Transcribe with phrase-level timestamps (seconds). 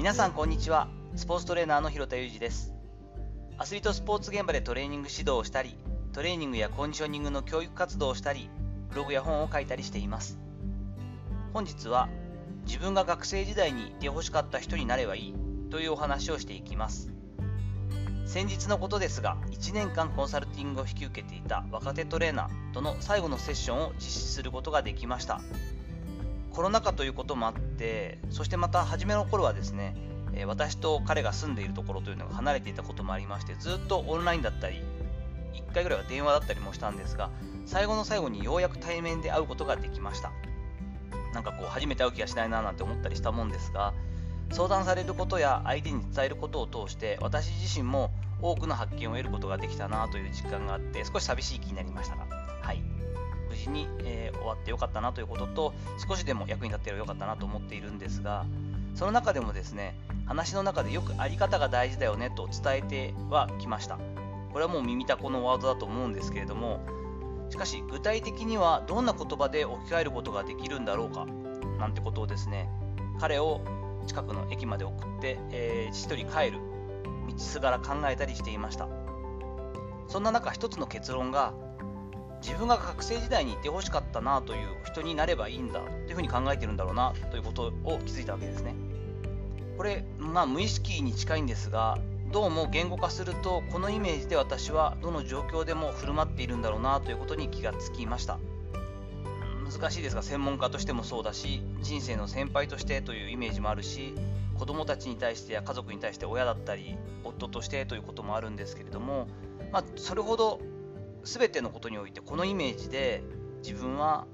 [0.00, 0.88] 皆さんこんにちは。
[1.14, 2.72] スポーツトレーナーの広田裕二です。
[3.58, 5.76] アスリートスポーツ現場でトレーニング指導をしたり
[6.14, 8.48] トレーニングやコンディショニングの教育活動をしたり
[8.88, 10.38] ブログや本を書いたりしています。
[11.52, 12.08] 本日は
[12.64, 15.34] 自分が学生時代にいてほしかった人になればいい
[15.68, 17.10] というお話をしていきます。
[18.24, 25.42] 先日のことですが1年間コンサルティングを引き受けていた若手トレーナーとの最後のセッションを実施することができました。
[26.52, 29.94] コロナ禍ということもあってそしてまた初めの頃はですね
[30.46, 34.82] 私と彼が住んでいるところというのが離れていたこともありましてずっとオンラインだったり
[35.70, 37.30] 1回ぐらいは電話だったりもしたんですが
[37.66, 40.32] 最後の最後にようやく対面で会うことができました。
[41.32, 43.94] なんかこう初めて会う気がしないななんて思ったりしたもんですが
[44.50, 48.10] 相談されることや相手に伝えることを通して私自身も
[48.42, 52.24] 多くの発見を得ることができたなという実感があって少し寂しい気になりましたが
[52.62, 52.82] はい。
[53.60, 55.74] 無事に、えー、終わってよかったなということと
[56.08, 58.46] 少しでも役に立ってよかったなと思っているんですが
[58.94, 59.94] その中でもですね
[60.26, 63.98] 話の中でよくあり方が大事だよねと伝えてはきました。
[64.52, 66.80] これはもう耳たこのワードだと思うんですけれども
[67.50, 71.24] しかし具体的にはどんな言葉で置き換えることができるんだろうか
[71.78, 72.68] なんてことをですね
[73.20, 73.60] 彼を
[74.08, 76.58] 近くの駅まで送って、えー、一人帰る
[77.28, 78.88] 道すがら考えたりしていました。
[80.08, 81.54] そんな中一つの結論が
[82.40, 88.74] 自分が学生時代にいてほしかったなという人になればいいんだというふうに考えてるんだろうなということを気づいたわけですね。
[89.76, 91.98] これまあ無意識に近いんですが
[92.32, 98.38] どうも言語化するとこのイメージで私はどの状況でも振る舞っているんだろうなということに気がつきました。
[99.70, 104.14] 難しいですが専門家としてもそうだし人生の先輩としてというイメージもあるし
[104.58, 109.28] 子供たちに対してや家族に対して親だったり夫としてということもあるんですけれども、
[109.72, 110.60] まあ、それほど
[111.24, 113.22] 全てのことにおいてこのイメージで
[113.62, 114.26] 自分は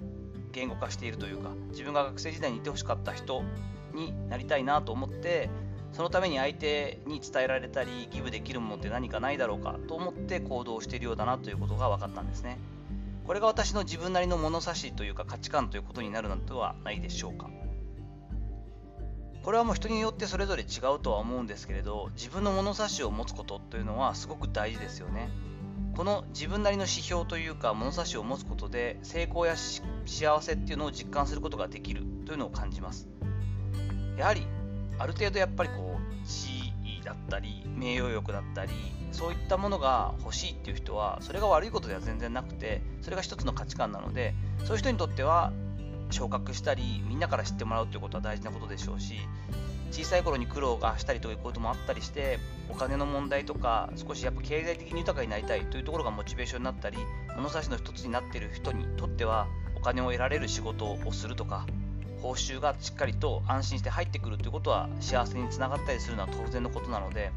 [0.52, 3.42] 言語化しているというか自分が学生時代にいてほしかった人
[3.94, 5.50] になりたいなと思って
[5.92, 12.58] そのために相手に伝えられたりギブできるものって何かないだろうかと思って行動しているようだなということが分かったんですね。
[13.26, 17.50] これが私の自分なりの物差しというか価値観ということになるのではないでしょうか。
[19.42, 25.28] これはもう人によってそれぞれ違うとは思うんですけれど自分の物差しを持つことというのはすごく大事ですよね。
[25.96, 33.08] この自分なりの指標というか物差しを持つことで成功や幸せっていうのを実感することができるというのを感じます。
[34.18, 34.46] やはり
[34.98, 38.72] ある程度やっぱりこう地位だったり名誉欲だったり
[39.10, 45.52] そういったものが欲しいっていう人はそれが悪いことでは全然なくてそれが一つの価値観なのでそういう人にとっては
[46.10, 49.14] 昇格したりみんなから知ってもらうということは大事なことでしょうし
[49.90, 56.98] 小さい頃に苦労がしたりということもあったりしてお金の問題とか少しやっぱ経済的に豊かになりたいというところがモチベーションになったり
[57.36, 59.46] 物差しの一つになっている人にとっては
[59.76, 61.66] お金を得られる仕事をするとか
[62.20, 67.30] 報酬がしっかりと安心して入ってくるということは幸せにつながったりするのは当然のことなので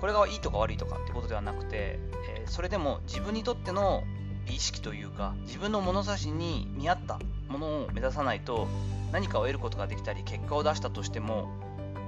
[0.00, 1.98] これがいいとか悪いとかってことではなくて、
[2.28, 4.04] えー、それでも自分にとっての
[4.48, 8.66] 意識というか自分の物差しに見合ったものを目指さないと
[9.12, 11.48] 何かを得ることができたり結果を出したとしても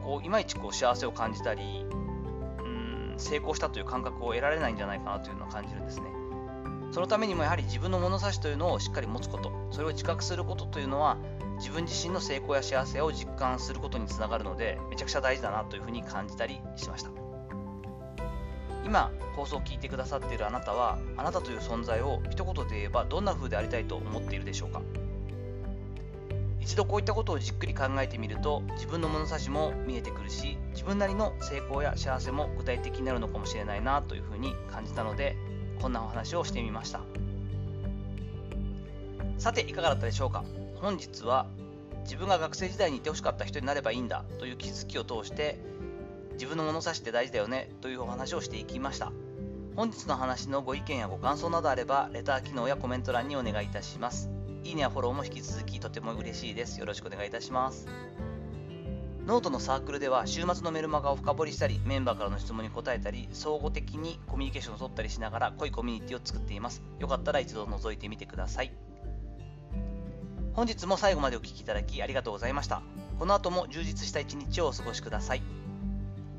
[0.05, 6.07] こういまいちこう幸せを感じたりうん成功したという感覚を得られないんじゃないかなというのは感じるんですね。
[6.93, 11.17] そのためにもやはり自分の物差しというのをしっかり持つことそれを自覚することというのは
[11.59, 17.24] 自分自身の成功や幸せを実感することにつながるのでめちゃくちゃ大事だなというふうに感じたりしました。
[18.85, 24.83] 今放送を聞いてくださっているあなたはあなたという存在を一言で言えばどんな風でありたいと思っているでしょうか？
[26.61, 35.37] 一度こういったことをじっくり考えてみると自分の物差しも見えてくるし自分なりの成功や幸せも具体的になるのかもしれないなというふうに感じたので
[35.81, 37.01] こんなお話をしてみました。
[39.37, 40.45] さていかがだったでしょうか？
[40.77, 41.47] 本日は
[42.05, 45.59] 自分が学生時代にいてほしかった人になればいいんだという気づきを通して
[46.35, 49.13] 自分の物差しって大事だよねというお話をしていきました。
[49.77, 54.31] 本日の話のご意見やご感想などあればレター機能やコメント欄にお願いいたします。
[54.63, 56.79] いいねやフォローも引き続きとても嬉しいです。
[56.79, 57.87] よろしくお願いいたします。
[59.27, 66.83] ノートのサークルでは週末のメルマガを深掘りしたりメンバーからの質問に答えたり相互的にコミュニケーションを取ったりしながら濃いコミュニティを作っています。
[66.99, 68.73] よかったら一度覗いてみてください。
[70.53, 72.83] 本日も最後までお聴きいただきありがとうございました。
[73.19, 75.64] この後も充実した一日をお過ごしください。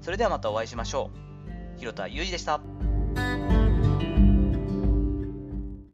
[0.06, 1.10] それではまたお会いしましょ
[1.76, 1.80] う。
[1.80, 2.62] 広田裕二でした。